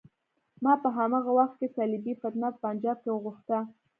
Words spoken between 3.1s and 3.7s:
غوښته.